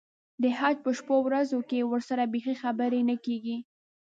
د 0.41 0.43
حج 0.57 0.75
په 0.85 0.91
شپو 0.97 1.15
ورځو 1.27 1.59
کې 1.69 1.79
ورسره 1.91 2.23
بیخي 2.33 2.55
خبرې 2.61 3.01
نه 3.09 3.15
کېږي. 3.25 3.57